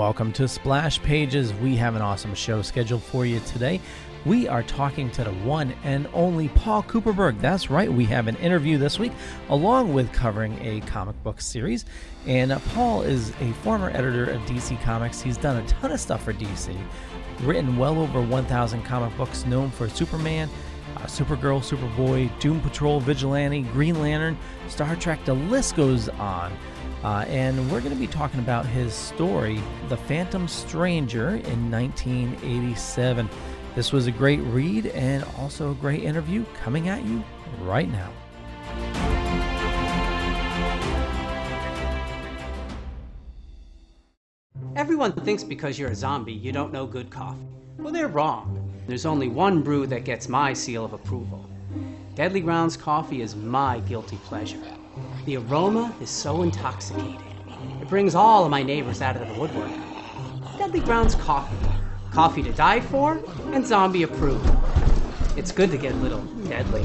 [0.00, 1.52] Welcome to Splash Pages.
[1.52, 3.82] We have an awesome show scheduled for you today.
[4.24, 7.38] We are talking to the one and only Paul Kupperberg.
[7.42, 9.12] That's right, we have an interview this week
[9.50, 11.84] along with covering a comic book series.
[12.26, 15.20] And uh, Paul is a former editor of DC Comics.
[15.20, 16.74] He's done a ton of stuff for DC,
[17.42, 20.48] written well over 1,000 comic books, known for Superman,
[20.96, 26.56] uh, Supergirl, Superboy, Doom Patrol, Vigilante, Green Lantern, Star Trek, the list goes on.
[27.02, 33.28] Uh, and we're going to be talking about his story, The Phantom Stranger, in 1987.
[33.74, 37.24] This was a great read and also a great interview coming at you
[37.62, 38.12] right now.
[44.76, 47.40] Everyone thinks because you're a zombie, you don't know good coffee.
[47.78, 48.72] Well, they're wrong.
[48.86, 51.48] There's only one brew that gets my seal of approval.
[52.14, 54.58] Deadly Grounds coffee is my guilty pleasure.
[55.26, 57.22] The aroma is so intoxicating.
[57.80, 59.70] It brings all of my neighbors out of the woodwork.
[60.56, 61.56] Deadly Grounds coffee.
[62.10, 64.50] Coffee to die for and zombie approved.
[65.36, 66.82] It's good to get a little deadly.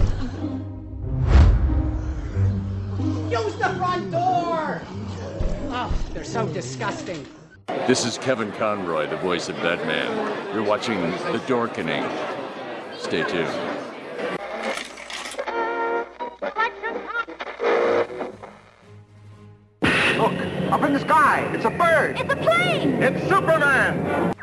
[3.32, 4.82] Use the front door!
[5.72, 7.26] Oh, they're so disgusting.
[7.88, 10.54] This is Kevin Conroy, the voice of Batman.
[10.54, 12.10] You're watching The Dorkening.
[12.98, 13.75] Stay tuned.
[21.44, 22.18] It's a bird.
[22.20, 23.04] It's a plane!
[23.04, 24.35] It's Superman.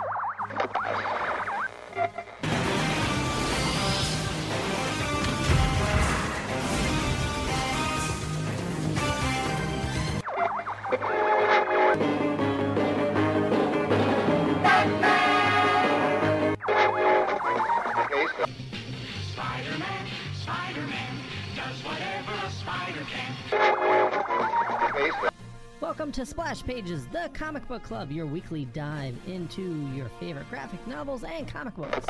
[26.02, 30.84] Welcome to Splash Pages, the comic book club, your weekly dive into your favorite graphic
[30.88, 32.04] novels and comic books.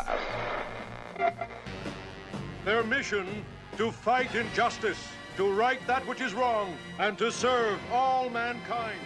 [2.64, 3.26] Their mission
[3.76, 4.97] to fight injustice,
[5.36, 8.98] to right that which is wrong, and to serve all mankind.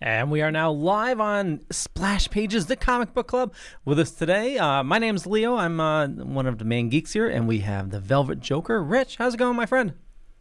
[0.00, 3.54] And we are now live on Splash Pages, the comic book club.
[3.84, 5.54] With us today, uh, my name's Leo.
[5.54, 8.82] I'm uh, one of the main geeks here, and we have the Velvet Joker.
[8.82, 9.92] Rich, how's it going, my friend?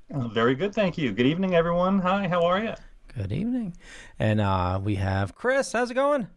[0.10, 1.12] Very good, thank you.
[1.12, 2.00] Good evening, everyone.
[2.00, 2.74] Hi, how are you?
[3.16, 3.76] Good evening.
[4.20, 5.74] And uh, we have Chris.
[5.74, 6.28] How's it going?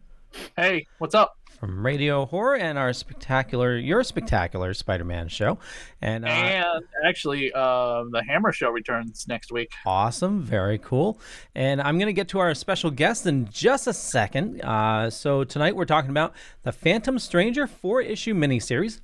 [0.57, 1.37] Hey, what's up?
[1.59, 5.59] From Radio Horror and our spectacular, your spectacular Spider-Man show.
[6.01, 9.71] And, uh, and actually, uh, the Hammer Show returns next week.
[9.85, 11.19] Awesome, very cool.
[11.53, 14.61] And I'm going to get to our special guest in just a second.
[14.61, 18.99] Uh, so tonight we're talking about the Phantom Stranger four-issue miniseries.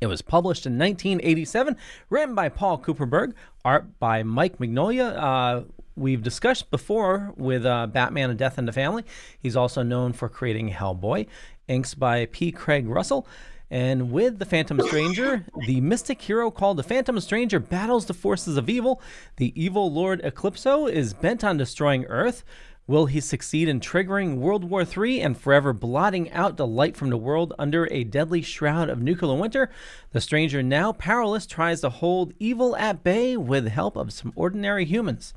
[0.00, 1.74] It was published in 1987,
[2.10, 3.32] written by Paul Kupperberg,
[3.64, 5.64] art by Mike Mignola.
[5.98, 9.04] We've discussed before with uh, Batman and Death in the Family.
[9.40, 11.26] He's also known for creating Hellboy,
[11.66, 12.52] inks by P.
[12.52, 13.26] Craig Russell.
[13.68, 18.56] And with the Phantom Stranger, the mystic hero called the Phantom Stranger battles the forces
[18.56, 19.02] of evil.
[19.38, 22.44] The evil Lord Eclipso is bent on destroying Earth.
[22.86, 27.10] Will he succeed in triggering World War III and forever blotting out the light from
[27.10, 29.68] the world under a deadly shroud of nuclear winter?
[30.12, 34.84] The stranger, now powerless, tries to hold evil at bay with help of some ordinary
[34.84, 35.34] humans.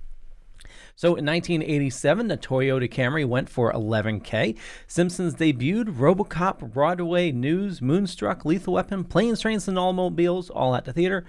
[0.96, 4.57] So in 1987, the Toyota Camry went for 11K.
[4.88, 10.94] Simpsons debuted, Robocop, Broadway, News, Moonstruck, Lethal Weapon, Planes, Trains, and Automobiles, all at the
[10.94, 11.25] theater.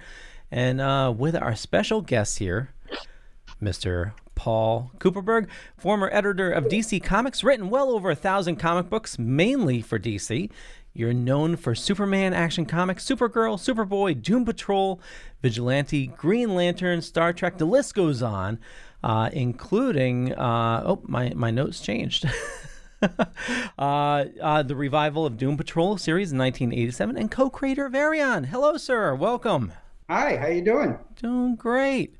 [0.51, 2.69] And uh, with our special guest here,
[3.61, 4.13] Mr.
[4.35, 5.47] Paul Kupperberg,
[5.77, 10.49] former editor of DC Comics, written well over a thousand comic books, mainly for DC.
[10.95, 15.01] You're known for Superman Action Comics, Supergirl, Superboy, Doom Patrol,
[15.41, 17.57] Vigilante, Green Lantern, Star Trek.
[17.57, 18.59] The list goes on,
[19.03, 22.25] uh, including uh, oh my my notes changed.
[23.01, 23.25] uh,
[23.77, 28.45] uh, the revival of Doom Patrol series in 1987, and co-creator of Arion.
[28.45, 29.13] Hello, sir.
[29.15, 29.73] Welcome.
[30.09, 30.37] Hi.
[30.37, 30.97] How you doing?
[31.15, 32.15] Doing great.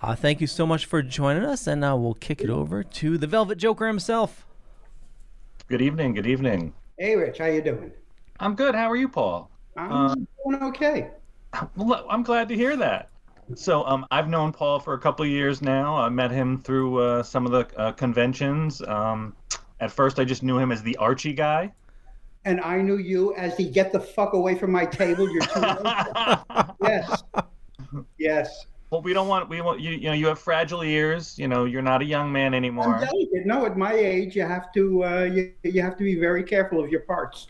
[0.00, 3.16] Uh, thank you so much for joining us, and uh, we'll kick it over to
[3.16, 4.44] the Velvet Joker himself.
[5.68, 6.14] Good evening.
[6.14, 6.74] Good evening.
[6.98, 7.38] Hey, Rich.
[7.38, 7.92] How you doing?
[8.40, 8.74] I'm good.
[8.74, 9.48] How are you, Paul?
[9.76, 11.10] I'm Uh, doing okay.
[11.78, 13.08] I'm glad to hear that.
[13.54, 15.96] So, um, I've known Paul for a couple of years now.
[15.96, 18.82] I met him through uh, some of the uh, conventions.
[18.82, 19.34] Um,
[19.80, 21.72] at first, I just knew him as the Archie guy.
[22.44, 25.30] And I knew you as the get the fuck away from my table.
[25.30, 25.60] You're too
[26.82, 27.22] yes.
[28.18, 28.66] Yes.
[28.90, 29.92] Well, we don't want we want you.
[29.92, 31.38] You know, you have fragile ears.
[31.38, 32.98] You know, you're not a young man I'm anymore.
[32.98, 33.46] delicate.
[33.46, 36.82] No, at my age, you have to uh, you, you have to be very careful
[36.82, 37.46] of your parts.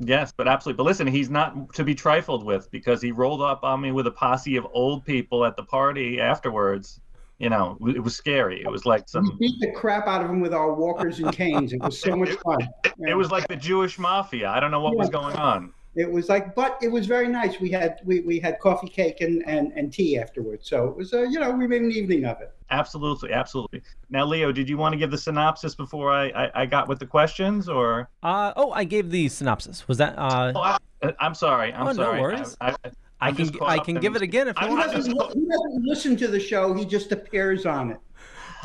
[0.00, 0.78] Yes, but absolutely.
[0.78, 4.06] But listen, he's not to be trifled with because he rolled up on me with
[4.06, 7.00] a posse of old people at the party afterwards.
[7.38, 8.62] You know, it was scary.
[8.62, 9.36] It was like We some.
[9.38, 11.72] beat the crap out of him with our walkers and canes.
[11.72, 12.58] It was so much fun.
[13.06, 14.48] It was like the Jewish mafia.
[14.50, 15.72] I don't know what was going on.
[15.96, 17.58] It was like, but it was very nice.
[17.58, 20.68] We had we, we had coffee, cake, and, and, and tea afterwards.
[20.68, 22.54] So it was, uh, you know, we made an evening of it.
[22.70, 23.82] Absolutely, absolutely.
[24.08, 27.00] Now, Leo, did you want to give the synopsis before I, I, I got with
[27.00, 28.08] the questions, or?
[28.22, 29.88] Uh, oh, I gave the synopsis.
[29.88, 30.16] Was that?
[30.16, 31.72] Uh, Oh, I, I'm sorry.
[31.72, 32.56] I'm Oh, no worries.
[32.60, 32.90] I, I,
[33.20, 34.92] I can just I can give it again if you He want.
[34.92, 36.72] Doesn't, just- he doesn't listen to the show.
[36.72, 37.98] He just appears on it.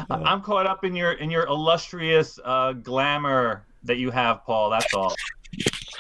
[0.10, 4.70] I'm caught up in your in your illustrious uh, glamour that you have, Paul.
[4.70, 5.16] That's all.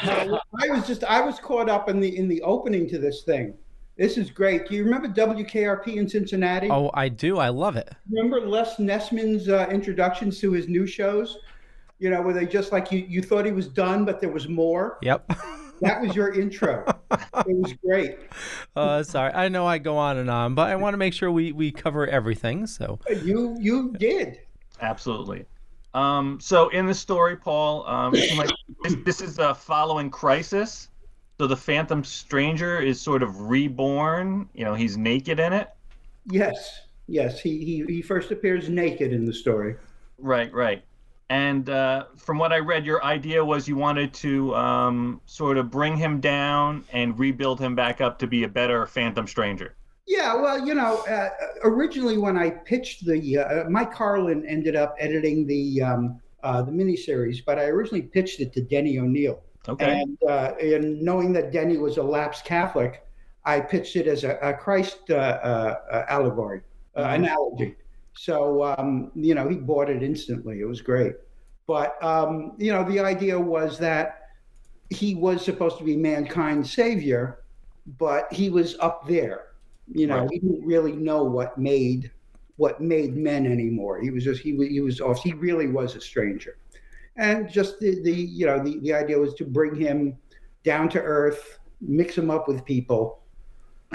[0.03, 3.23] No, I was just I was caught up in the in the opening to this
[3.23, 3.53] thing.
[3.97, 4.67] This is great.
[4.67, 6.69] Do you remember WKRP in Cincinnati?
[6.69, 7.37] Oh, I do.
[7.37, 7.89] I love it.
[8.11, 11.37] Remember Les Nessman's uh, introductions to his new shows?
[11.99, 14.49] You know, where they just like you you thought he was done, but there was
[14.49, 14.97] more.
[15.01, 15.31] Yep.
[15.81, 16.85] That was your intro.
[17.11, 18.17] it was great.
[18.75, 21.31] uh, sorry, I know I go on and on, but I want to make sure
[21.31, 22.67] we we cover everything.
[22.67, 24.39] So You you did.
[24.81, 25.45] Absolutely.
[25.95, 28.49] Um, so in the story, Paul, um, like
[28.83, 30.89] this, this is a following crisis.
[31.39, 34.49] So the Phantom Stranger is sort of reborn.
[34.53, 35.69] You know, he's naked in it.
[36.25, 37.39] Yes, yes.
[37.39, 39.75] He he he first appears naked in the story.
[40.17, 40.83] Right, right.
[41.29, 45.71] And uh, from what I read, your idea was you wanted to um, sort of
[45.71, 49.75] bring him down and rebuild him back up to be a better Phantom Stranger.
[50.07, 51.29] Yeah, well, you know, uh,
[51.63, 56.71] originally when I pitched the uh, Mike Carlin ended up editing the um, uh, the
[56.71, 59.41] miniseries, but I originally pitched it to Denny O'Neil.
[59.67, 60.01] Okay.
[60.01, 63.03] And, uh, and knowing that Denny was a lapsed Catholic,
[63.45, 66.61] I pitched it as a, a Christ uh, uh, uh, allegory,
[66.95, 67.75] uh, analogy.
[68.13, 70.61] So, um, you know, he bought it instantly.
[70.61, 71.13] It was great.
[71.67, 74.29] But, um, you know, the idea was that
[74.91, 77.43] he was supposed to be mankind's savior,
[77.97, 79.47] but he was up there.
[79.93, 80.29] You know, Right.
[80.31, 82.11] he didn't really know what made
[82.57, 83.99] what made men anymore.
[84.01, 85.21] He was just he he was off.
[85.21, 86.57] He really was a stranger
[87.17, 90.17] and just the, the you know the, the idea was to bring him
[90.63, 93.21] down to earth mix him up with people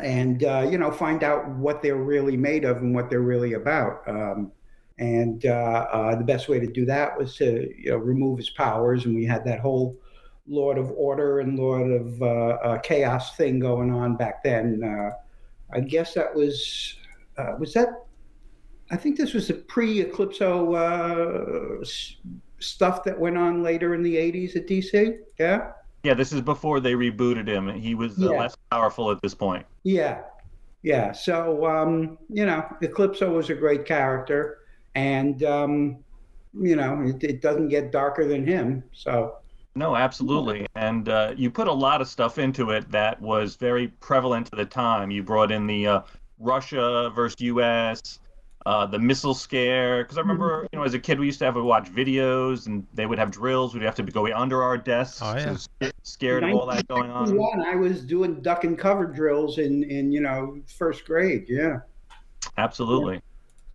[0.02, 3.54] and uh, you know find out what they're really made of and what they're really
[3.54, 4.50] about um,
[4.98, 8.50] and uh, uh, the best way to do that was to you know remove his
[8.50, 9.98] powers and we had that whole
[10.46, 12.26] lord of order and lord of uh,
[12.62, 15.10] uh, chaos thing going on back then uh,
[15.72, 16.96] i guess that was
[17.38, 17.88] uh, was that
[18.90, 22.17] i think this was a pre-eclipso uh, s-
[22.58, 25.17] stuff that went on later in the 80s at DC.
[25.38, 25.72] Yeah.
[26.02, 27.69] Yeah, this is before they rebooted him.
[27.69, 28.38] He was uh, Yeah.
[28.38, 29.64] less powerful at this point.
[29.82, 30.20] Yeah.
[30.82, 31.12] Yeah.
[31.12, 34.58] So, um, you know, Eclipso was a great character.
[34.94, 36.05] And, um,
[36.52, 38.82] you know, it, it doesn't get darker than him.
[38.93, 39.37] So,
[39.75, 40.67] No, absolutely.
[40.75, 44.58] And uh, you put a lot of stuff into it that was very prevalent at
[44.58, 45.11] the time.
[45.11, 46.00] You brought in the uh,
[46.38, 48.19] Russia versus U.S.,
[48.67, 50.02] uh, the missile scare.
[50.02, 52.67] Because I remember, you know, as a kid, we used to have to watch videos,
[52.67, 53.72] and they would have drills.
[53.72, 55.56] We'd have to go under our desks, Oh, yeah.
[55.56, 57.34] so scared of all that going on.
[57.37, 61.44] 1961, I was doing duck and cover drills in, in, you know, first grade.
[61.49, 61.78] Yeah.
[62.56, 63.20] Absolutely.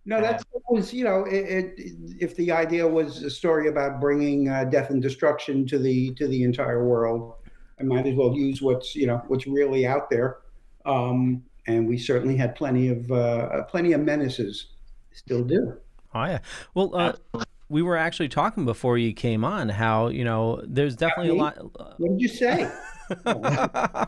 [0.06, 4.00] No, that's that was you know it, it, if the idea was a story about
[4.00, 7.34] bringing uh, death and destruction to the to the entire world,
[7.80, 10.38] I might as well use what's you know what's really out there,
[10.84, 14.68] um, and we certainly had plenty of uh, plenty of menaces,
[15.12, 15.76] still do.
[16.14, 16.38] Oh yeah.
[16.74, 21.30] Well, uh, we were actually talking before you came on how you know there's definitely
[21.30, 21.56] a lot.
[21.98, 22.70] What did you say?
[23.24, 24.06] uh,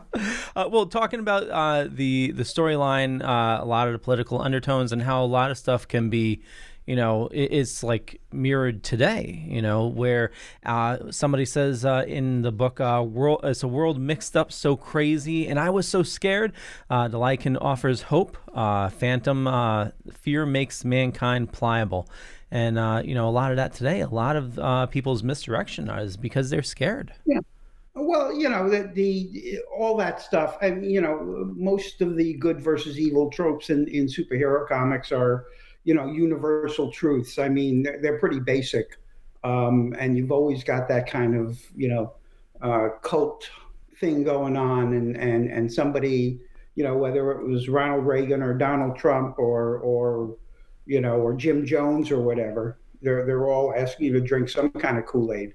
[0.55, 5.01] well, talking about uh, the the storyline, uh, a lot of the political undertones, and
[5.01, 6.41] how a lot of stuff can be,
[6.85, 9.45] you know, it, it's like mirrored today.
[9.47, 10.31] You know, where
[10.65, 14.75] uh, somebody says uh, in the book, uh, "World, it's a world mixed up so
[14.75, 16.51] crazy," and I was so scared.
[16.89, 18.37] The Lycan offers hope.
[18.53, 22.09] Phantom fear makes mankind pliable.
[22.51, 24.01] And you know a lot of that today.
[24.01, 27.13] A lot of people's misdirection is because they're scared.
[27.25, 27.39] Yeah.
[28.01, 30.57] Well, you know the, the all that stuff.
[30.61, 35.11] I mean, you know, most of the good versus evil tropes in, in superhero comics
[35.11, 35.45] are,
[35.83, 37.37] you know, universal truths.
[37.37, 38.97] I mean, they're, they're pretty basic,
[39.43, 42.13] um, and you've always got that kind of you know
[42.61, 43.49] uh, cult
[43.99, 46.39] thing going on, and and and somebody,
[46.75, 50.37] you know, whether it was Ronald Reagan or Donald Trump or or
[50.85, 54.71] you know or Jim Jones or whatever, they're they're all asking you to drink some
[54.71, 55.53] kind of Kool Aid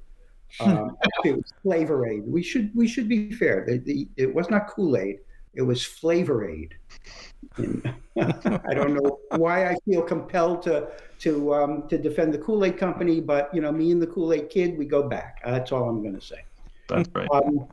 [0.61, 2.25] um, it was Flavor Aid.
[2.27, 3.65] We should we should be fair.
[3.67, 5.21] The, the, it was not Kool Aid.
[5.55, 6.75] It was Flavor Aid.
[8.17, 10.89] I don't know why I feel compelled to
[11.21, 14.33] to um, to defend the Kool Aid Company, but you know, me and the Kool
[14.33, 15.41] Aid Kid, we go back.
[15.45, 16.45] that's all I'm going to say.
[16.89, 17.29] That's right.
[17.33, 17.67] Um,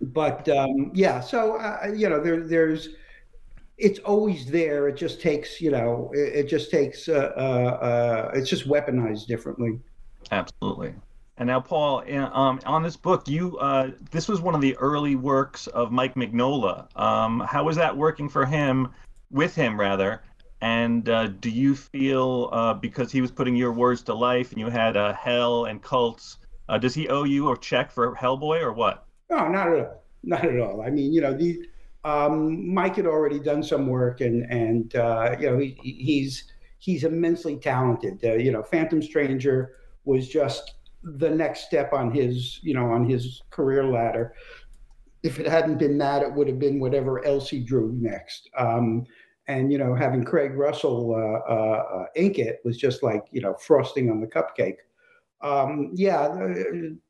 [0.00, 2.90] but um, yeah, so uh, you know, there, there's
[3.78, 4.88] it's always there.
[4.88, 9.26] It just takes, you know, it, it just takes, uh, uh, uh, it's just weaponized
[9.26, 9.80] differently.
[10.30, 10.94] Absolutely.
[11.42, 15.16] And now, Paul, um, on this book, you uh, this was one of the early
[15.16, 16.86] works of Mike Mignola.
[16.96, 18.90] Um, how was that working for him,
[19.32, 20.22] with him rather?
[20.60, 24.60] And uh, do you feel uh, because he was putting your words to life, and
[24.60, 28.62] you had uh, Hell and Cults, uh, does he owe you a check for Hellboy
[28.62, 29.04] or what?
[29.28, 30.04] No, not at all.
[30.22, 30.80] Not at all.
[30.82, 31.36] I mean, you know,
[32.04, 37.02] um, Mike had already done some work, and and uh, you know, he, he's he's
[37.02, 38.20] immensely talented.
[38.22, 43.42] you know, Phantom Stranger was just the next step on his, you know, on his
[43.50, 44.34] career ladder.
[45.22, 48.48] If it hadn't been that, it would have been whatever else he drew next.
[48.56, 49.06] Um,
[49.48, 53.40] and you know, having Craig Russell uh, uh, uh ink it was just like you
[53.40, 54.76] know frosting on the cupcake.
[55.40, 56.54] Um, yeah,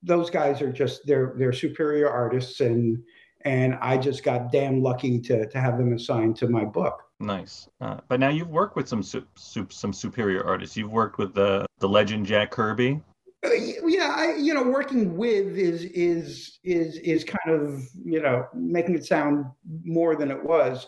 [0.02, 3.02] those guys are just they're they're superior artists, and
[3.42, 7.02] and I just got damn lucky to to have them assigned to my book.
[7.20, 10.76] Nice, uh, but now you've worked with some su- su- some superior artists.
[10.76, 13.00] You've worked with the the legend Jack Kirby.
[13.44, 13.50] Uh,
[13.86, 18.94] yeah, I, you know, working with is is is is kind of you know making
[18.94, 19.46] it sound
[19.84, 20.86] more than it was.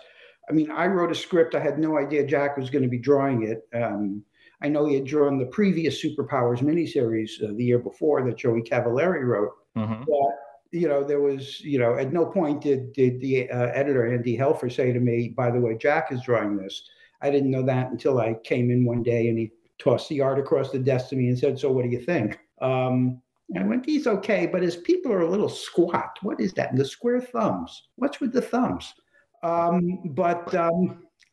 [0.48, 1.54] I mean, I wrote a script.
[1.54, 3.62] I had no idea Jack was going to be drawing it.
[3.76, 4.22] Um,
[4.62, 8.62] I know he had drawn the previous Superpowers miniseries uh, the year before that Joey
[8.62, 9.52] Cavalieri wrote.
[9.76, 10.04] Mm-hmm.
[10.06, 14.12] But you know, there was you know, at no point did did the uh, editor
[14.12, 16.88] Andy Helfer say to me, "By the way, Jack is drawing this."
[17.20, 20.38] I didn't know that until I came in one day and he tossed the art
[20.38, 23.20] across the desk to me and said, "So, what do you think?" Um,
[23.56, 26.18] I went, he's okay, but his people are a little squat.
[26.22, 26.70] What is that?
[26.70, 27.88] And the square thumbs.
[27.96, 28.94] What's with the thumbs?
[29.42, 31.04] Um, but um,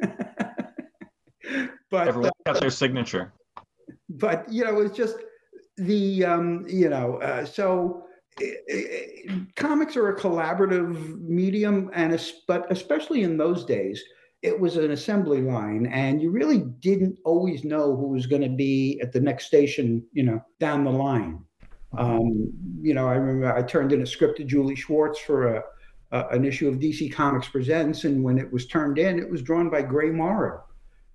[1.89, 3.33] but everyone got their signature.
[4.09, 5.15] But you know, it's just
[5.77, 8.05] the um, you know, uh, so
[8.39, 14.03] it, it, comics are a collaborative medium, and but especially in those days,
[14.41, 18.49] it was an assembly line, and you really didn't always know who was going to
[18.49, 21.43] be at the next station, you know, down the line.
[21.97, 25.63] Um, you know, I remember I turned in a script to Julie Schwartz for a,
[26.11, 29.41] a, an issue of DC Comics Presents, and when it was turned in, it was
[29.41, 30.63] drawn by Gray Morrow.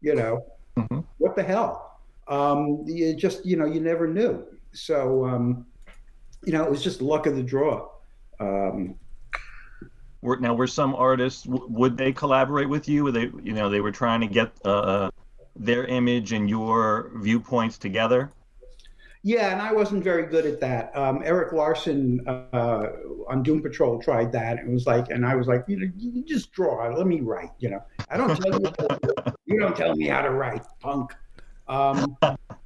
[0.01, 1.01] You know, mm-hmm.
[1.19, 2.01] what the hell?
[2.29, 4.47] Um, you just, you know, you never knew.
[4.73, 5.67] So, um,
[6.45, 7.89] you know, it was just luck of the draw.
[8.39, 8.97] Um,
[10.27, 13.05] were, now, were some artists would they collaborate with you?
[13.05, 15.11] Were they, you know, they were trying to get uh,
[15.55, 18.33] their image and your viewpoints together?
[19.23, 20.97] Yeah, and I wasn't very good at that.
[20.97, 22.89] Um, Erik Larsen uh,
[23.29, 24.59] on Doom Patrol tried that.
[24.59, 26.89] It was like, and I was like, you know, you just draw.
[26.95, 27.51] Let me write.
[27.59, 28.73] You know, I don't tell you.
[29.47, 31.13] you don't tell me how to write, punk.
[31.69, 32.17] Um,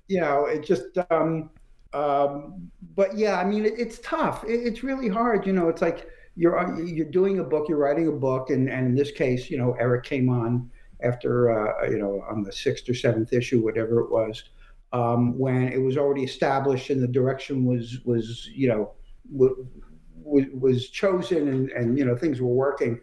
[0.08, 0.98] you know, it just.
[1.10, 1.50] Um,
[1.92, 4.44] um, but yeah, I mean, it, it's tough.
[4.44, 5.46] It, it's really hard.
[5.46, 6.08] You know, it's like
[6.40, 9.50] you're uh, you're doing a book, you're writing a book, and and in this case,
[9.50, 10.70] you know, Erik came on
[11.02, 14.44] after uh, you know on the sixth or seventh issue, whatever it was,
[14.94, 18.92] um, when it was already established and the direction was was you know
[19.30, 19.66] w-
[20.24, 22.98] w- was chosen and and you know things were working.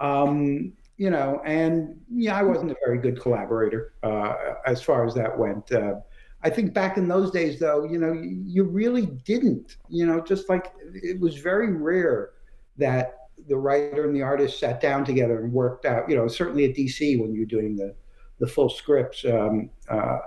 [0.00, 4.34] Um, you know, and yeah, I wasn't a very good collaborator uh,
[4.66, 5.70] as far as that went.
[5.70, 6.00] Uh,
[6.42, 9.76] I think back in those days, though, you know, you really didn't.
[9.88, 12.30] You know, just like it was very rare
[12.78, 16.08] that the writer and the artist sat down together and worked out.
[16.08, 17.94] You know, certainly at DC when you're doing the
[18.38, 20.18] the full scripts, um, uh,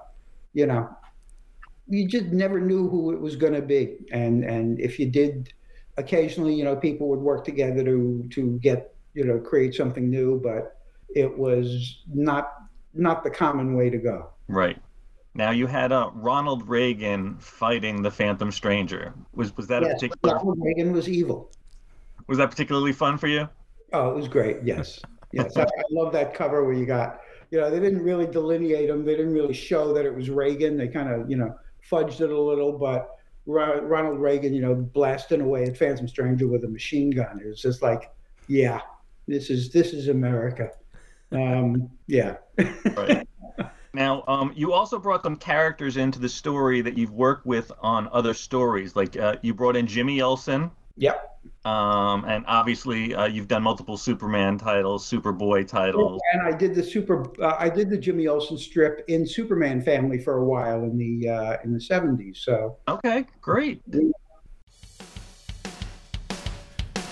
[0.54, 0.90] you know,
[1.88, 5.54] you just never knew who it was going to be, and and if you did,
[5.98, 10.40] occasionally, you know, people would work together to to get you know create something new,
[10.44, 10.78] but
[11.10, 12.54] it was not
[12.94, 14.30] not the common way to go.
[14.48, 14.82] Right.
[15.34, 19.14] Now you had uh, Ronald Reagan fighting the Phantom Stranger.
[19.34, 20.36] Was was that yes, a particular?
[20.38, 21.52] Ronald Reagan was evil.
[22.28, 23.48] Was that particularly fun for you?
[23.94, 24.58] Oh, it was great.
[24.64, 25.00] Yes,
[25.32, 25.56] yes.
[25.58, 29.06] I, I love that cover where you got, you know, they didn't really delineate him.
[29.06, 30.78] They didn't really show that it was Reagan.
[30.78, 31.56] They kind of, you know,
[31.90, 33.12] fudged it a little, but
[33.46, 37.40] Ronald Reagan, you know, blasting away at Phantom Stranger with a machine gun.
[37.40, 38.12] It was just like,
[38.48, 38.82] yeah,
[39.28, 40.72] this is this is America.
[41.32, 42.38] Um, yeah.
[42.96, 43.28] right.
[43.96, 48.10] Now, um, you also brought some characters into the story that you've worked with on
[48.12, 48.94] other stories.
[48.94, 50.70] Like uh, you brought in Jimmy Olsen.
[50.98, 51.35] Yep.
[51.66, 56.22] Um, and obviously, uh, you've done multiple Superman titles, Superboy titles.
[56.34, 57.26] And I did the super.
[57.42, 61.30] Uh, I did the Jimmy Olsen strip in Superman Family for a while in the
[61.30, 62.42] uh, in the seventies.
[62.44, 62.78] So.
[62.88, 63.82] Okay, great.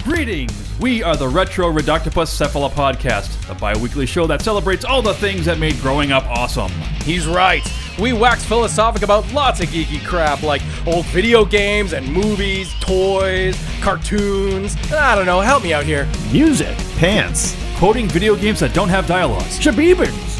[0.04, 0.52] Greetings!
[0.82, 5.14] We are the Retro Reductopus Cephala Podcast, the bi weekly show that celebrates all the
[5.14, 6.70] things that made growing up awesome.
[7.06, 7.66] He's right.
[7.98, 13.58] We wax philosophic about lots of geeky crap like old video games and movies, toys,
[13.80, 14.76] cartoons.
[14.92, 16.06] I don't know, help me out here.
[16.34, 20.33] Music, pants, quoting video games that don't have dialogues, Shabibans,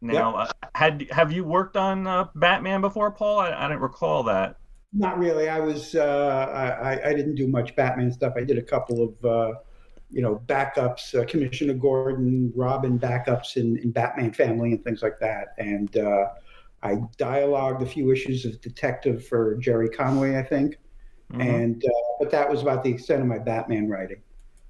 [0.00, 0.48] Now, Yep.
[0.62, 3.38] uh, had have you worked on uh, Batman before, Paul?
[3.40, 4.56] I, I didn't recall that.
[4.92, 5.48] Not really.
[5.48, 5.94] I was.
[5.94, 8.34] Uh, I, I- didn't do much Batman stuff.
[8.36, 9.58] I did a couple of, uh,
[10.10, 15.18] you know, backups, uh, Commissioner Gordon, Robin backups in, in Batman Family and things like
[15.20, 15.48] that.
[15.58, 16.26] And uh,
[16.82, 20.78] I dialogued a few issues of Detective for Gerry Conway, I think.
[21.32, 21.42] Mhm.
[21.64, 21.88] And uh,
[22.20, 24.22] but that was about the extent of my Batman writing.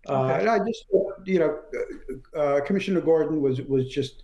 [0.08, 0.86] Uh, and I just,
[1.24, 1.58] you know,
[2.34, 4.22] uh, Commissioner Gordon was was just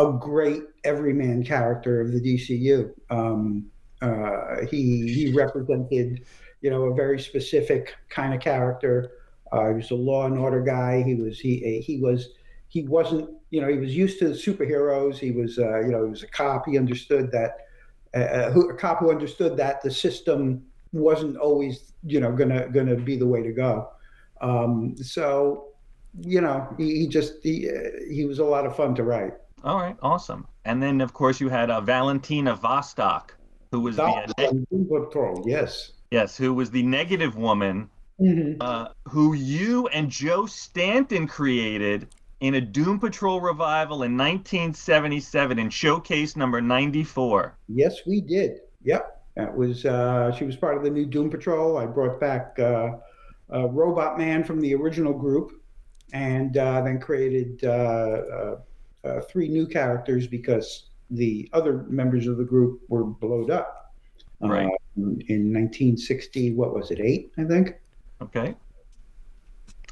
[0.00, 2.92] a great everyman character of the DCU.
[3.10, 6.24] Um, uh, he he represented,
[6.62, 9.12] you know, a very specific kind of character.
[9.52, 11.02] Uh, he was a law and order guy.
[11.02, 12.30] He was he he was
[12.68, 15.18] he wasn't you know he was used to superheroes.
[15.18, 16.66] He was uh, you know he was a cop.
[16.66, 17.66] He understood that
[18.14, 22.96] uh, who, a cop who understood that the system wasn't always you know gonna gonna
[22.96, 23.90] be the way to go.
[24.40, 25.66] Um, so
[26.22, 27.72] you know he, he just he, uh,
[28.10, 29.34] he was a lot of fun to write.
[29.62, 30.46] All right, awesome.
[30.64, 33.30] And then, of course, you had uh, Valentina Vostok,
[33.70, 35.92] who was the uh, Doom Patrol, yes.
[36.10, 37.88] yes, who was the negative woman,
[38.20, 38.56] Mhm.
[38.60, 42.08] uh, who you and Joe Staton created
[42.40, 47.56] in a Doom Patrol revival in 1977 in Showcase number 94.
[47.68, 48.60] Yes, we did.
[48.82, 49.84] Yep, that was.
[49.84, 51.76] Uh, she was part of the new Doom Patrol.
[51.76, 52.92] I brought back uh,
[53.52, 55.52] uh, Robot Man from the original group,
[56.12, 57.62] and uh, then created
[59.04, 63.92] uh, three new characters because the other members of the group were blowed up.
[64.40, 64.66] Right.
[64.66, 67.00] Uh, in 1960, what was it?
[67.00, 67.74] Eight, I think.
[68.22, 68.54] Okay.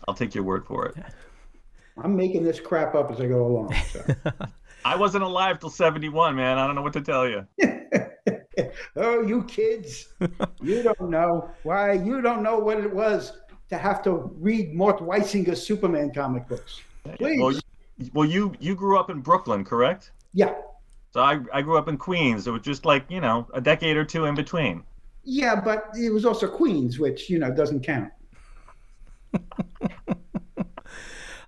[0.06, 0.96] I'll take your word for it.
[2.02, 3.74] I'm making this crap up as I go along.
[3.92, 4.04] So.
[4.84, 6.58] I wasn't alive till 71, man.
[6.58, 7.46] I don't know what to tell you.
[8.96, 10.08] oh, you kids,
[10.62, 11.92] you don't know why.
[11.92, 13.32] You don't know what it was
[13.70, 16.80] to have to read Mort Weisinger's Superman comic books.
[17.16, 17.40] Please.
[17.40, 17.60] Well, you,
[18.12, 20.12] well, you you grew up in Brooklyn, correct?
[20.32, 20.54] Yeah.
[21.10, 22.46] So I, I grew up in Queens.
[22.46, 24.84] It was just like, you know, a decade or two in between.
[25.24, 28.12] Yeah, but it was also Queens, which you know doesn't count.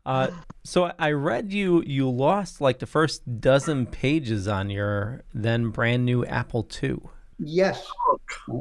[0.06, 0.28] Uh,
[0.64, 6.04] so I read you you lost like the first dozen pages on your then brand
[6.04, 6.98] new Apple II.
[7.38, 7.86] Yes,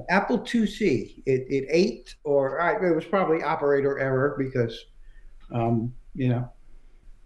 [0.10, 1.23] Apple IIc.
[1.25, 4.86] It it ate, or I, it was probably operator error because,
[5.54, 6.52] um, you know,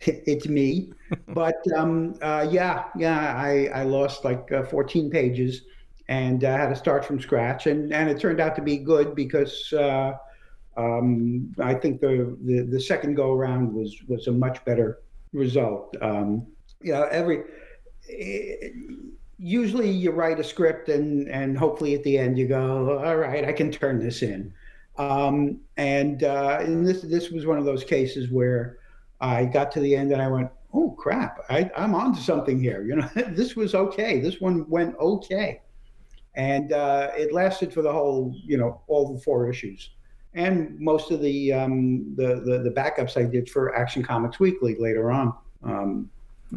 [0.25, 0.91] it's me.
[1.27, 5.61] but um, uh, yeah, yeah, I I lost like uh, 14 pages
[6.09, 9.15] and uh, had to start from scratch, and and it turned out to be good
[9.15, 9.71] because.
[9.73, 10.13] Uh,
[10.75, 15.95] um, I think the, the the second go around was was a much better result.
[16.01, 16.47] Um,
[16.81, 17.43] you know, every
[18.09, 18.69] eh,
[19.37, 23.45] usually you write a script and and hopefully at the end you go, all right,
[23.45, 24.53] I can turn this in.
[24.97, 28.79] Um, and uh, and this this was one of those cases where
[29.23, 32.83] I got to the end and I went, oh crap, I, I'm onto something here.
[32.83, 34.19] You know, this was okay.
[34.19, 35.61] This one went okay,
[36.35, 39.91] and uh, it lasted for the whole, you know, all the four issues
[40.35, 44.75] and most of the, um, the, the the backups I did for Action Comics Weekly
[44.79, 45.33] later on.
[45.63, 46.09] Um,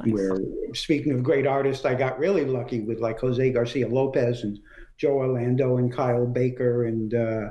[0.04, 0.38] Where
[0.74, 4.58] speaking of great artists, I got really lucky with like Jose Garcia Lopez and
[4.96, 7.50] Joe Orlando and Kyle Baker and uh,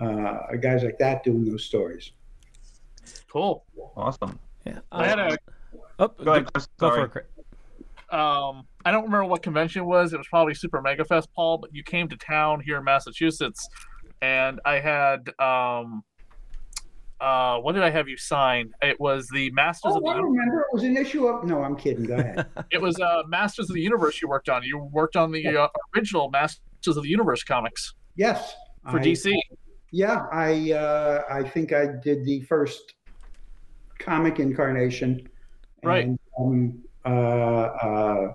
[0.00, 2.12] uh, guys like that doing those stories.
[3.28, 3.64] Cool.
[3.96, 4.38] Awesome.
[4.66, 4.78] Yeah.
[4.92, 5.38] I had a
[5.98, 6.66] Oh, Go ahead, Chris.
[6.78, 7.00] Go Sorry.
[7.00, 7.24] for it, Chris.
[8.10, 10.12] um I don't remember what convention it was.
[10.12, 13.68] It was probably Super Mega Fest, Paul, but you came to town here in Massachusetts
[14.22, 16.02] and I had um
[17.20, 18.72] uh what did I have you sign?
[18.82, 20.30] It was the Masters Oh, of the I Universe.
[20.32, 21.44] remember it was an issue of.
[21.46, 22.04] No, I'm kidding.
[22.04, 22.46] Go ahead.
[22.70, 24.62] It was uh Masters of the Universe you worked on.
[24.64, 28.54] You worked on the uh, original Masters of the Universe comics yes.
[28.90, 29.32] for I- DC.
[29.92, 32.94] Yeah, I uh, I think I did the first
[33.98, 35.28] comic incarnation.
[35.82, 36.06] Right.
[36.06, 38.32] And, um, uh, uh,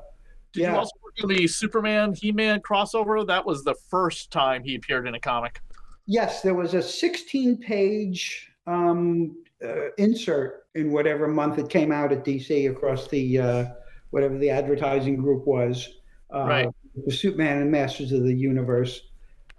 [0.54, 3.26] Did you also work on the Superman He Man crossover?
[3.26, 5.62] That was the first time he appeared in a comic.
[6.06, 12.12] Yes, there was a 16 page um, uh, insert in whatever month it came out
[12.12, 13.65] at DC across the uh,
[14.12, 15.89] whatever the advertising group was.
[16.34, 16.69] Uh, Right.
[17.06, 19.02] The Superman and Masters of the Universe.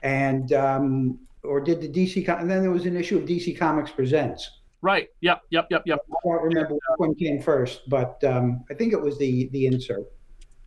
[0.03, 3.91] And, um, or did the DC, and then there was an issue of DC Comics
[3.91, 4.60] Presents.
[4.83, 5.09] Right.
[5.21, 5.43] Yep.
[5.51, 5.67] Yep.
[5.71, 5.83] Yep.
[5.87, 5.99] Yep.
[6.09, 9.67] I don't remember which one came first, but um, I think it was the the
[9.67, 10.07] insert.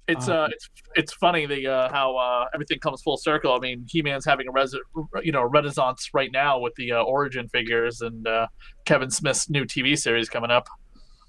[0.08, 3.54] It's Uh, uh, it's it's funny the uh, how uh, everything comes full circle.
[3.54, 4.76] I mean, He Man's having a res-
[5.24, 8.48] you know renaissance right now with the uh, origin figures and uh,
[8.86, 10.68] Kevin Smith's new TV series coming up.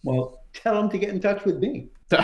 [0.02, 1.88] Well, tell them to get in touch with me.
[2.10, 2.18] No,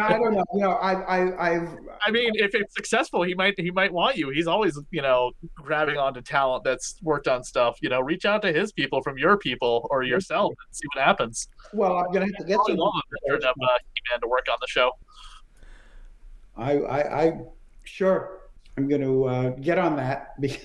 [0.00, 0.44] I don't know.
[0.54, 1.68] You know, I, I, I've.
[2.06, 4.30] I mean, if it's successful, he might he might want you.
[4.30, 7.78] He's always you know grabbing onto talent that's worked on stuff.
[7.82, 11.04] You know, reach out to his people from your people or yourself and see what
[11.04, 11.48] happens.
[11.72, 14.68] Well, I'm gonna have to get love a veteran uh, He-Man to work on the
[14.68, 14.92] show.
[16.56, 17.40] I, I, I
[17.84, 18.40] sure.
[18.76, 20.34] I'm going to uh, get on that.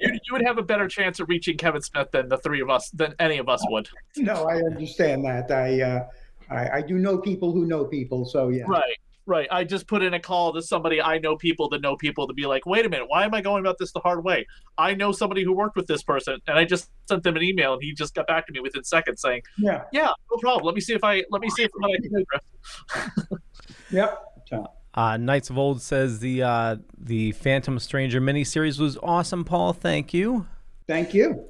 [0.00, 2.68] You, you would have a better chance of reaching Kevin Smith than the three of
[2.68, 3.88] us than any of us would.
[4.18, 5.50] no, I understand that.
[5.50, 6.06] I, uh,
[6.50, 8.26] I, I do know people who know people.
[8.26, 8.64] So yeah.
[8.66, 9.48] Right, right.
[9.50, 12.34] I just put in a call to somebody I know people that know people to
[12.34, 14.46] be like, wait a minute, why am I going about this the hard way?
[14.76, 17.72] I know somebody who worked with this person, and I just sent them an email,
[17.72, 19.84] and he just got back to me within seconds saying, Yeah.
[19.90, 20.66] yeah, no problem.
[20.66, 22.24] Let me see if I let me see if what I can do.
[22.26, 23.40] Chris."
[23.90, 24.18] Yep.
[24.94, 29.72] Uh, Knights of Old says the uh, the Phantom Stranger miniseries was awesome, Paul.
[29.72, 30.46] Thank you.
[30.86, 31.46] Thank you.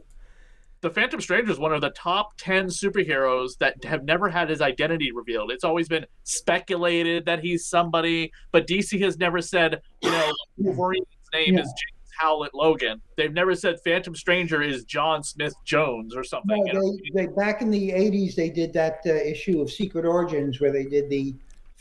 [0.81, 4.61] The Phantom Stranger is one of the top 10 superheroes that have never had his
[4.61, 5.51] identity revealed.
[5.51, 11.07] It's always been speculated that he's somebody, but DC has never said, you know, Wolverine's
[11.33, 13.01] name is James Howlett Logan.
[13.17, 16.65] They've never said Phantom Stranger is John Smith Jones or something.
[16.73, 20.61] No, they, they back in the '80s they did that uh, issue of Secret Origins
[20.61, 21.35] where they did the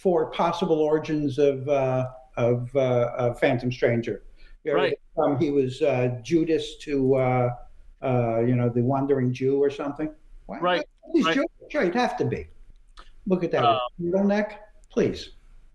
[0.03, 4.23] four possible origins of uh, of, uh, of Phantom Stranger.
[4.65, 4.97] Right.
[5.15, 7.49] From he was uh, Judas to uh,
[8.01, 10.13] uh, you know the Wandering Jew or something.
[10.45, 11.35] Why- Right, He's right.
[11.35, 11.47] Jewish.
[11.69, 12.47] Sure, he'd have to be.
[13.27, 14.61] Look at that Uh, neck,
[14.91, 15.31] please.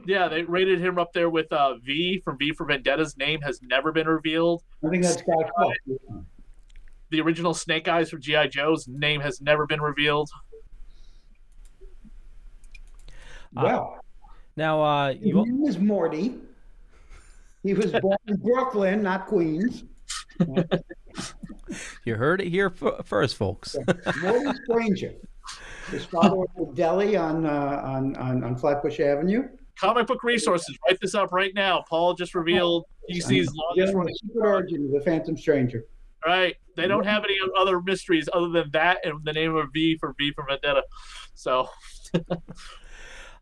[0.06, 3.60] Yeah, they rated him up there with uh, V from V for Vendetta's name has
[3.62, 4.62] never been revealed.
[4.84, 5.78] I think that's Guy Fawkes.
[7.10, 8.48] The original Snake Eyes from G.I.
[8.48, 10.28] Joe's name has never been revealed.
[13.54, 13.98] Well,
[14.58, 16.34] Now, uh, his you name is Morty.
[17.62, 19.84] He was born in Brooklyn, not Queens.
[22.04, 23.76] you heard it here f- first, folks.
[24.20, 25.14] Morty Stranger.
[25.92, 29.48] His father was in Delhi on, uh, on on on Flatbush Avenue.
[29.78, 30.76] Comic book resources.
[30.88, 31.84] Write this up right now.
[31.88, 34.14] Paul just revealed DC's longest Dealing running.
[34.16, 35.84] Secret origin of the Phantom Stranger.
[36.26, 36.56] Right.
[36.74, 40.16] They don't have any other mysteries other than that and the name of V for
[40.18, 40.82] V for Vendetta.
[41.34, 41.68] So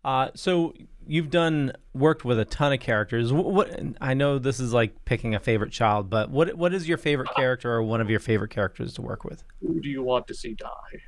[0.06, 0.72] Uh, so
[1.06, 3.32] you've done worked with a ton of characters.
[3.32, 6.88] What, what I know this is like picking a favorite child, but what what is
[6.88, 9.44] your favorite character or one of your favorite characters to work with?
[9.60, 11.00] who do you want to see die?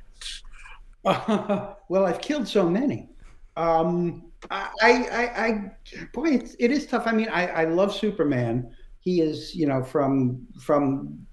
[1.89, 3.09] well, I've killed so many.
[3.55, 5.71] Um, I, I, I,
[6.13, 7.03] boy, it's, it is tough.
[7.05, 8.73] I mean, I, I love Superman.
[8.99, 11.25] He is, you know, from from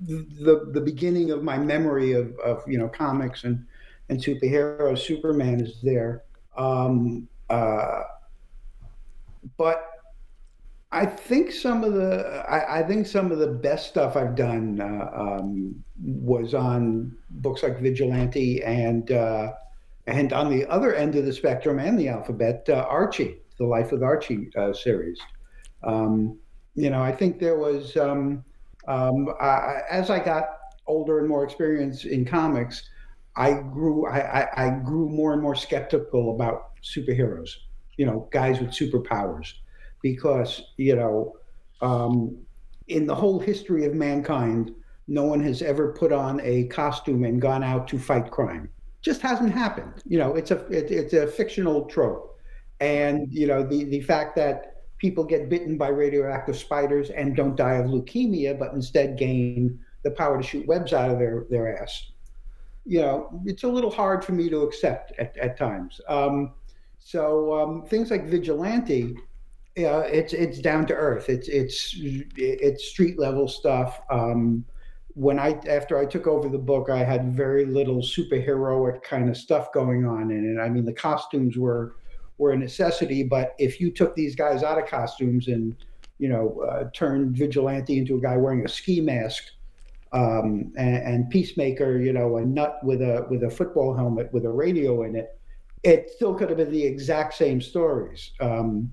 [0.00, 3.64] the the beginning of my memory of, of you know comics and
[4.08, 4.98] and superheroes.
[4.98, 6.24] Superman is there.
[6.56, 8.04] Um, uh,
[9.58, 9.88] but
[10.90, 14.80] I think some of the I, I think some of the best stuff I've done
[14.80, 19.52] uh, um, was on books like Vigilante and uh,
[20.06, 23.92] and on the other end of the spectrum and the alphabet, uh, Archie, the Life
[23.92, 25.20] with Archie uh, series.
[25.82, 26.38] Um,
[26.74, 28.44] you know, I think there was um,
[28.88, 30.44] um, I, as I got
[30.86, 32.88] older and more experience in comics,
[33.36, 37.50] I grew I, I, I grew more and more skeptical about superheroes.
[37.96, 39.54] You know, guys with superpowers.
[40.02, 41.36] Because you know
[41.80, 42.36] um,
[42.88, 44.74] in the whole history of mankind
[45.08, 48.68] no one has ever put on a costume and gone out to fight crime.
[49.02, 50.02] Just hasn't happened.
[50.06, 52.38] You know it's a it, it's a fictional trope.
[52.80, 57.56] And you know the the fact that people get bitten by radioactive spiders and don't
[57.56, 61.82] die of leukemia but instead gain the power to shoot webs out of their their
[61.82, 62.11] ass
[62.84, 66.52] you know it's a little hard for me to accept at, at times um,
[66.98, 69.14] so um, things like vigilante
[69.76, 71.28] yeah, it's it's down to earth.
[71.28, 71.96] It's it's
[72.36, 74.00] it's street level stuff.
[74.10, 74.64] Um,
[75.14, 79.36] when I after I took over the book, I had very little superheroic kind of
[79.36, 80.60] stuff going on in it.
[80.60, 81.96] I mean, the costumes were
[82.36, 85.74] were a necessity, but if you took these guys out of costumes and
[86.18, 89.44] you know uh, turned vigilante into a guy wearing a ski mask,
[90.12, 94.44] um, and, and peacemaker, you know, a nut with a with a football helmet with
[94.44, 95.38] a radio in it,
[95.82, 98.32] it still could have been the exact same stories.
[98.40, 98.92] Um,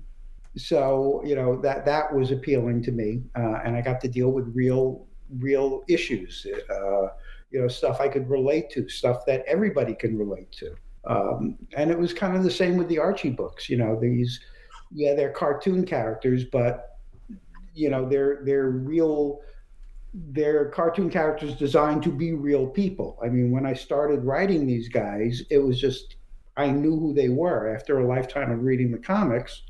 [0.56, 4.30] so you know that that was appealing to me, uh, and I got to deal
[4.30, 5.06] with real
[5.38, 6.46] real issues.
[6.68, 7.08] Uh,
[7.50, 10.74] you know, stuff I could relate to, stuff that everybody can relate to.
[11.04, 13.68] Um, and it was kind of the same with the Archie books.
[13.68, 14.40] You know, these
[14.92, 16.98] yeah, they're cartoon characters, but
[17.74, 19.40] you know they're they're real
[20.12, 23.18] they're cartoon characters designed to be real people.
[23.22, 26.16] I mean, when I started writing these guys, it was just
[26.56, 29.62] I knew who they were after a lifetime of reading the comics.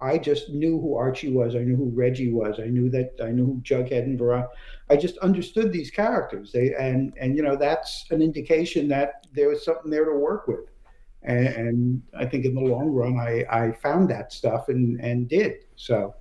[0.00, 1.54] I just knew who Archie was.
[1.54, 2.58] I knew who Reggie was.
[2.58, 4.48] I knew that I knew who Jughead and Veron.
[4.90, 6.52] I just understood these characters.
[6.52, 10.48] They and and you know that's an indication that there was something there to work
[10.48, 10.70] with.
[11.22, 15.28] And, and I think in the long run, I I found that stuff and and
[15.28, 16.14] did so.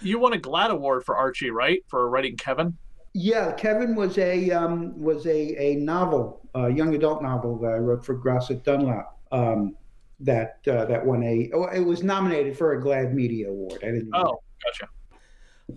[0.00, 1.82] You won a GLAAD award for Archie, right?
[1.88, 2.76] For writing Kevin.
[3.14, 7.78] Yeah, Kevin was a um, was a a novel, a young adult novel that I
[7.78, 9.16] wrote for Grosset Dunlap.
[9.32, 9.74] Um,
[10.20, 11.50] that uh, that won a.
[11.54, 13.80] Oh, it was nominated for a GLAAD Media Award.
[13.82, 14.10] I didn't.
[14.14, 14.88] Oh, gotcha.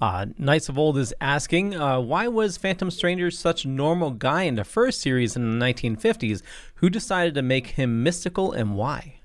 [0.02, 4.44] Uh, Knights of Old is asking, uh, why was Phantom Stranger such a normal guy
[4.44, 6.44] in the first series in the 1950s?
[6.76, 9.22] Who decided to make him mystical and why?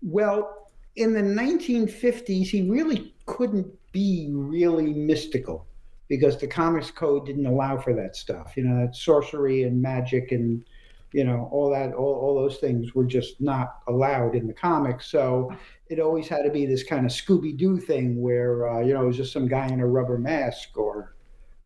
[0.00, 5.66] Well, in the 1950s, he really couldn't be really mystical
[6.08, 8.54] because the comics code didn't allow for that stuff.
[8.56, 10.64] You know, that sorcery and magic and
[11.12, 15.10] you know all that all, all those things were just not allowed in the comics
[15.10, 15.50] so
[15.88, 19.06] it always had to be this kind of scooby-doo thing where uh, you know it
[19.06, 21.14] was just some guy in a rubber mask or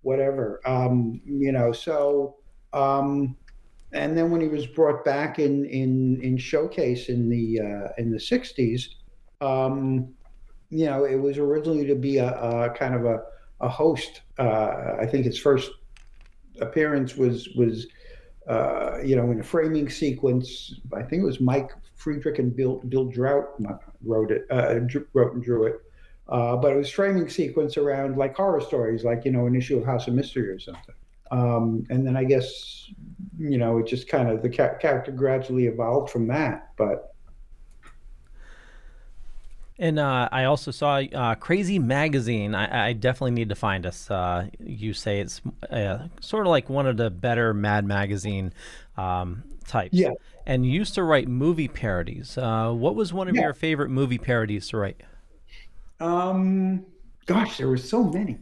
[0.03, 2.37] whatever um, you know so
[2.73, 3.37] um,
[3.93, 8.13] and then when he was brought back in in in showcase in the uh, in
[8.13, 8.83] the 60s
[9.41, 10.15] um,
[10.73, 13.21] you know it was originally to be a, a kind of a,
[13.61, 15.71] a host uh, i think its first
[16.61, 17.87] appearance was was
[18.49, 20.75] uh, you know, in a framing sequence.
[20.93, 23.51] I think it was Mike Friedrich and Bill Bill Draut
[24.05, 24.81] wrote it, uh,
[25.13, 25.77] wrote and drew it.
[26.29, 29.79] Uh, but it was framing sequence around like horror stories, like you know, an issue
[29.79, 30.95] of House of Mystery or something.
[31.31, 32.91] Um, and then I guess
[33.39, 36.71] you know, it just kind of the ca- character gradually evolved from that.
[36.77, 37.12] But
[39.83, 42.55] and uh, I also saw uh, Crazy Magazine.
[42.55, 44.09] I, I, definitely need to find us.
[44.09, 45.41] Uh, you say it's
[45.71, 48.53] uh, sort of like one of the better Mad Magazine
[48.97, 49.95] um, types.
[49.95, 50.13] Yeah.
[50.47, 52.39] And you used to write movie parodies.
[52.39, 53.43] Uh, what was one of yeah.
[53.43, 55.01] your favorite movie parodies to write?
[55.99, 56.87] Um,
[57.27, 58.39] gosh, there were so many.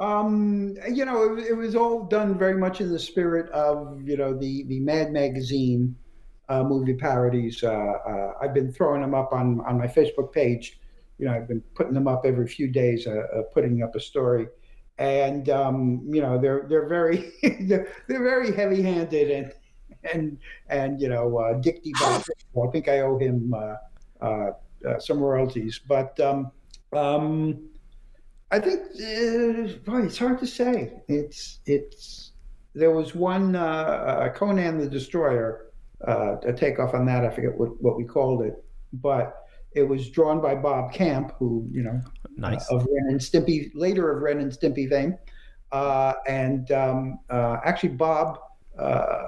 [0.00, 4.16] Um, you know, it, it, was all done very much in the spirit of you
[4.16, 5.94] know the the Mad Magazine
[6.48, 7.62] uh, movie parodies.
[7.62, 10.79] Uh, uh, I've been throwing them up on, on my Facebook page.
[11.20, 14.00] You know, I've been putting them up every few days, uh, uh, putting up a
[14.00, 14.48] story,
[14.98, 19.52] and um, you know, they're they're very they're, they're very heavy handed and
[20.12, 22.22] and and you know, uh, Dick I
[22.72, 23.54] think I owe him
[24.98, 26.50] some royalties, but um,
[26.94, 27.68] um,
[28.50, 28.80] I think
[29.84, 31.02] boy, it's hard to say.
[31.06, 32.32] It's it's
[32.74, 33.52] there was one
[34.34, 35.70] Conan the Destroyer
[36.06, 37.24] uh, a takeoff on that.
[37.24, 39.39] I forget what, what we called it, but
[39.72, 42.00] it was drawn by Bob Camp, who you know,
[42.36, 42.70] nice.
[42.70, 45.16] uh, of Ren and Stimpy, later of Ren and Stimpy fame,
[45.72, 48.38] uh, and um, uh, actually Bob,
[48.78, 49.22] uh,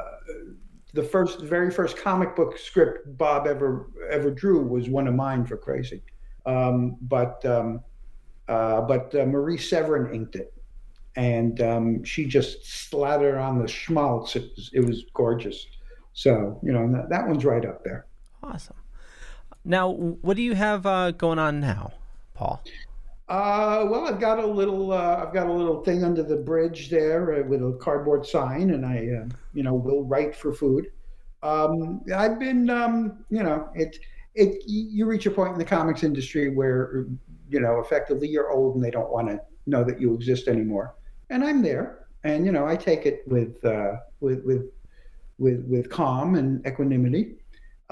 [0.94, 5.46] the first, very first comic book script Bob ever ever drew was one of mine
[5.46, 6.02] for Crazy,
[6.46, 7.80] um, but um,
[8.48, 10.52] uh, but Marie Severin inked it.
[11.14, 14.34] And um, she just slathered on the schmaltz.
[14.34, 15.66] It was, it was gorgeous.
[16.14, 18.06] So, you know, that, that one's right up there.
[18.42, 18.76] Awesome.
[19.64, 21.92] Now, what do you have uh, going on now,
[22.34, 22.62] Paul?
[23.28, 26.90] Uh, well, I've got a little, uh, I've got a little thing under the bridge
[26.90, 30.88] there uh, with a cardboard sign, and I, uh, you know, will write for food.
[31.42, 33.98] Um, I've been, um, you know, it,
[34.34, 37.06] it, you reach a point in the comics industry where,
[37.48, 40.94] you know, effectively you're old and they don't want to know that you exist anymore.
[41.30, 44.70] And I'm there, and you know, I take it with, uh, with, with
[45.38, 47.36] with with calm and equanimity.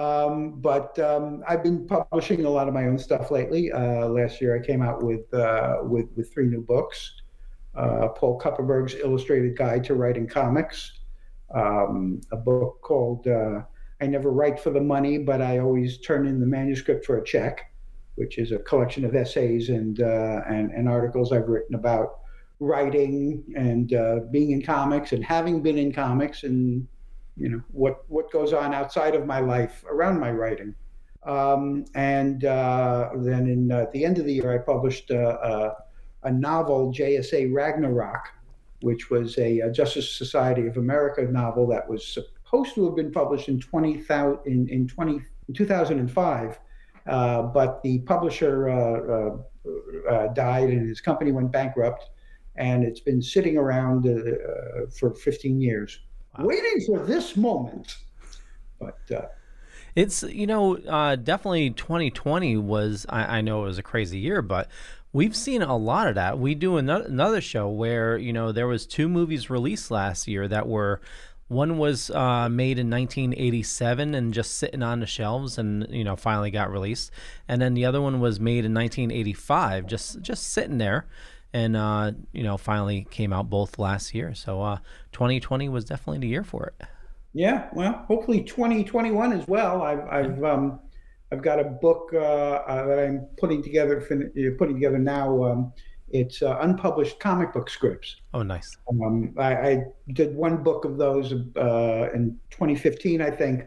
[0.00, 3.70] Um, but um, I've been publishing a lot of my own stuff lately.
[3.70, 7.12] Uh, last year, I came out with uh, with with three new books.
[7.74, 11.00] Uh, Paul Kupperberg's Illustrated Guide to Writing Comics,
[11.54, 13.60] um, a book called uh,
[14.00, 17.24] "I Never Write for the Money, but I Always Turn in the Manuscript for a
[17.24, 17.70] Check,"
[18.14, 22.20] which is a collection of essays and uh, and, and articles I've written about
[22.58, 26.86] writing and uh, being in comics and having been in comics and
[27.36, 30.74] you know what what goes on outside of my life around my writing.
[31.24, 35.76] Um, and uh, then in uh, at the end of the year, I published a,
[36.22, 38.32] a, novel, JSA Ragnarok,
[38.80, 43.12] which was a, a, Justice Society of America novel that was supposed to have been
[43.12, 44.02] published in 20,
[44.46, 46.58] in, in 20, in 2005.
[47.06, 49.30] Uh, but the publisher uh,
[50.10, 52.10] uh, uh, died and his company went bankrupt,
[52.56, 54.04] and it's been sitting around
[54.96, 56.00] for 15 years,
[56.38, 57.96] waiting for this moment.
[58.78, 59.26] But uh,
[59.96, 64.42] It's you know uh, definitely 2020 was I, I know it was a crazy year,
[64.42, 64.68] but
[65.12, 66.38] we've seen a lot of that.
[66.38, 70.48] We do another, another show where you know there was two movies released last year
[70.48, 71.00] that were
[71.48, 76.16] one was uh, made in 1987 and just sitting on the shelves and you know
[76.16, 77.10] finally got released,
[77.48, 81.06] and then the other one was made in 1985 just just sitting there.
[81.52, 84.34] And uh, you know, finally came out both last year.
[84.34, 84.78] So uh,
[85.12, 86.86] 2020 was definitely the year for it.
[87.32, 89.82] Yeah, well, hopefully 2021 as well.
[89.82, 90.80] I've I've um,
[91.32, 95.44] I've got a book uh, uh, that I'm putting together fin- uh, putting together now.
[95.44, 95.72] Um,
[96.10, 98.16] it's uh, unpublished comic book scripts.
[98.34, 98.76] Oh, nice.
[98.88, 103.64] Um, I, I did one book of those uh, in 2015, I think,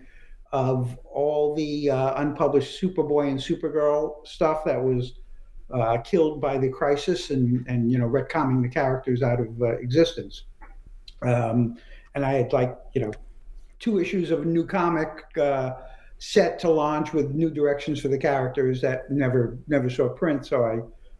[0.51, 5.19] of all the uh, unpublished Superboy and Supergirl stuff that was
[5.73, 9.71] uh, killed by the crisis and and you know retconning the characters out of uh,
[9.77, 10.43] existence.
[11.23, 11.77] Um,
[12.15, 13.11] and I had like you know
[13.79, 15.71] two issues of a new comic uh,
[16.19, 20.45] set to launch with new directions for the characters that never never saw print.
[20.45, 20.79] So I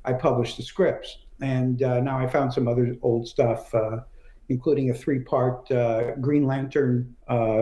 [0.10, 4.02] I published the scripts, and uh, now I found some other old stuff, uh,
[4.50, 7.16] including a three part uh, Green Lantern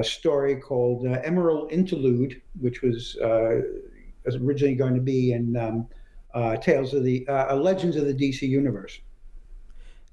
[0.04, 3.18] story called Emerald Interlude, which was
[4.26, 5.88] was originally going to be in um,
[6.34, 9.00] uh, Tales of the uh, Legends of the DC Universe.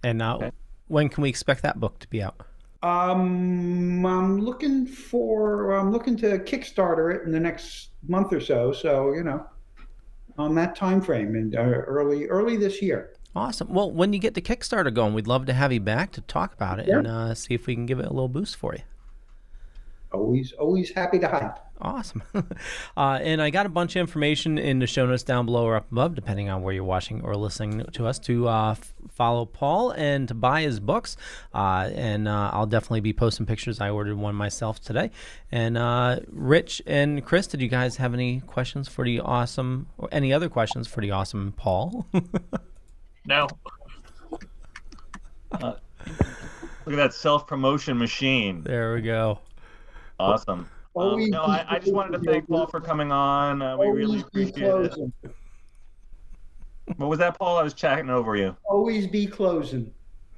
[0.03, 0.51] And now,
[0.89, 2.41] when can we expect that book to be out?
[2.83, 5.73] Um, I'm looking for.
[5.73, 8.73] I'm looking to Kickstarter it in the next month or so.
[8.73, 9.45] So you know,
[10.39, 13.15] on that time frame and uh, early early this year.
[13.35, 13.73] Awesome.
[13.73, 16.55] Well, when you get the Kickstarter going, we'd love to have you back to talk
[16.55, 16.99] about it Yeah.
[16.99, 18.83] and uh, see if we can give it a little boost for you.
[20.13, 21.59] Always always happy to help.
[21.81, 22.23] Awesome.
[22.97, 25.77] uh, and I got a bunch of information in the show notes down below or
[25.77, 29.45] up above, depending on where you're watching or listening to us, to uh, f- follow
[29.45, 31.17] Paul and to buy his books.
[31.55, 33.81] Uh, and uh, I'll definitely be posting pictures.
[33.81, 35.11] I ordered one myself today.
[35.53, 40.09] And uh, Rich and Chris, did you guys have any questions for the awesome, or
[40.11, 42.07] any other questions for the awesome Paul?
[43.29, 43.47] No.
[45.53, 45.75] Uh,
[46.87, 48.63] look at that self promotion machine.
[48.63, 49.41] There we go.
[50.19, 50.69] Awesome.
[50.99, 53.63] Um, no, I, I just wanted to thank Paul for coming on.
[53.63, 55.33] Uh, we really Always be appreciate it.
[56.97, 57.59] What was that, Paul?
[57.59, 58.57] I was chatting over you.
[58.65, 59.93] Always be closing.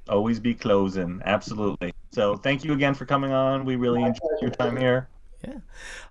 [0.09, 1.21] Always be closing.
[1.25, 1.93] Absolutely.
[2.11, 3.65] So thank you again for coming on.
[3.65, 5.07] We really enjoyed your time here.
[5.47, 5.59] Yeah.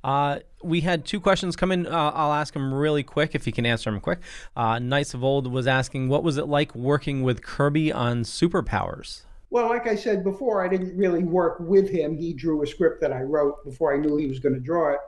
[0.03, 1.87] Uh, we had two questions come in.
[1.87, 4.21] Uh, I'll ask them really quick if you can answer them quick.
[4.57, 9.23] Uh, Knights of Old was asking, what was it like working with Kirby on superpowers?
[9.51, 12.17] Well, like I said before, I didn't really work with him.
[12.17, 14.93] He drew a script that I wrote before I knew he was going to draw
[14.93, 15.01] it.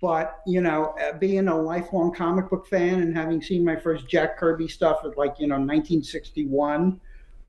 [0.00, 4.08] But you know, uh, being a lifelong comic book fan and having seen my first
[4.08, 7.00] Jack Kirby stuff at like you know 1961,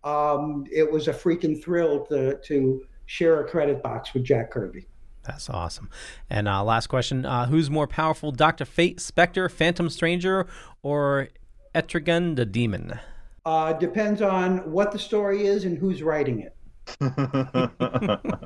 [0.03, 4.87] um, it was a freaking thrill to to share a credit box with Jack Kirby.
[5.23, 5.91] That's awesome.
[6.27, 8.65] And uh, last question uh, Who's more powerful, Dr.
[8.65, 10.47] Fate, Spectre, Phantom Stranger,
[10.81, 11.29] or
[11.75, 12.99] Etrigan the Demon?
[13.49, 16.55] Uh, depends on what the story is and who's writing it.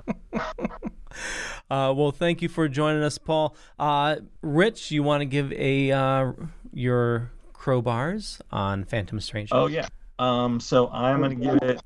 [1.72, 3.56] Uh, well, thank you for joining us, Paul.
[3.80, 6.34] Uh, Rich, you want to give a uh,
[6.74, 9.56] your crowbars on Phantom Stranger?
[9.56, 9.88] Oh yeah.
[10.20, 10.60] Um.
[10.60, 11.82] So I'm gonna give it.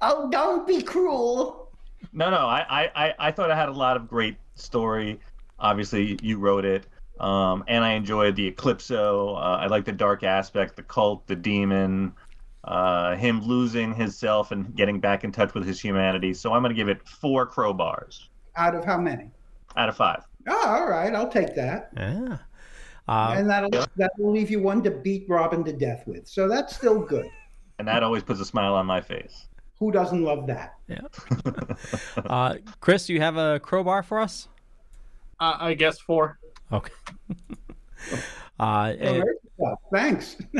[0.00, 1.70] Oh, don't be cruel.
[2.12, 2.36] No, no.
[2.46, 5.18] I, I, I- I thought I had a lot of great story.
[5.58, 6.86] Obviously, you wrote it.
[7.18, 9.36] Um, and I enjoyed the Eclipso.
[9.36, 12.12] Uh, I like the dark aspect, the cult, the demon,
[12.64, 16.32] uh, him losing himself and getting back in touch with his humanity.
[16.34, 19.30] So I'm going to give it four crowbars Out of how many?
[19.76, 20.22] out of five.
[20.48, 21.90] Oh, all right, I'll take that.
[21.96, 22.38] Yeah.
[23.08, 26.28] Uh, and that'll that'll leave you one to beat Robin to death with.
[26.28, 27.28] So that's still good.
[27.78, 29.46] And that always puts a smile on my face.
[29.78, 30.74] Who doesn't love that?
[30.86, 31.00] Yeah.
[32.26, 34.48] uh, Chris, you have a crowbar for us?
[35.40, 36.38] Uh, I guess four.
[36.70, 36.92] Okay.
[38.60, 39.78] uh, and, there's stuff.
[39.92, 40.36] Thanks.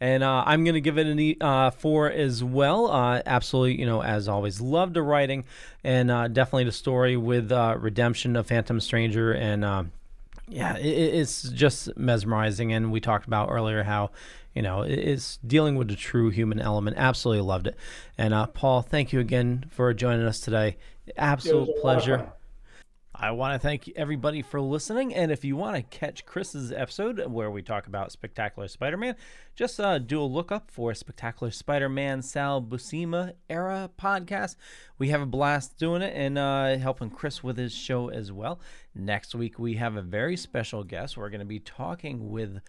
[0.00, 2.90] and uh, I'm going to give it an e- uh, four as well.
[2.90, 5.44] Uh, absolutely, you know, as always, loved the writing
[5.82, 9.64] and uh, definitely the story with uh, redemption of Phantom Stranger and.
[9.64, 9.92] um
[10.46, 14.10] yeah, it, it- it's just mesmerizing, and we talked about earlier how,
[14.54, 16.98] you know, it- it's dealing with the true human element.
[16.98, 17.76] Absolutely loved it,
[18.18, 20.76] and uh, Paul, thank you again for joining us today.
[21.16, 22.30] Absolute pleasure.
[23.16, 25.14] I want to thank everybody for listening.
[25.14, 29.14] And if you want to catch Chris's episode where we talk about Spectacular Spider Man,
[29.54, 34.56] just uh, do a look up for Spectacular Spider Man Sal Buscema era podcast.
[34.98, 38.58] We have a blast doing it and uh, helping Chris with his show as well.
[38.96, 41.16] Next week, we have a very special guest.
[41.16, 42.60] We're going to be talking with.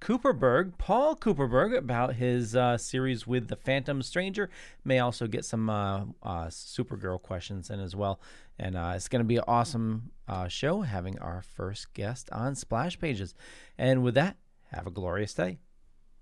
[0.00, 4.50] Kupperberg, Paul Kupperberg, about his uh, series with the Phantom Stranger.
[4.84, 8.20] May also get some uh, uh, Supergirl questions in as well.
[8.58, 12.54] And uh, it's going to be an awesome uh, show having our first guest on
[12.54, 13.34] Splash Pages.
[13.78, 14.36] And with that,
[14.72, 15.58] have a glorious day.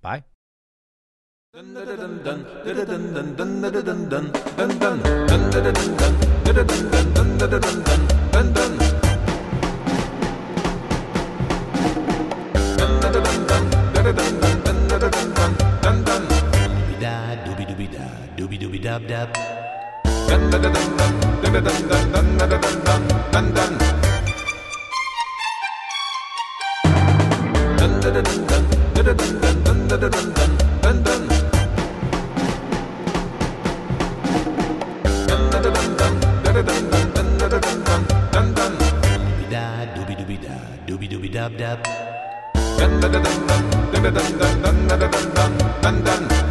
[0.01, 0.25] Bye.
[18.83, 19.29] Dub dub.
[40.87, 41.79] Doobie doobie dub dub.
[42.79, 43.53] dun d-un dun dun
[43.93, 45.53] dun d-un- dun dun dun
[45.83, 46.42] dun d-un dun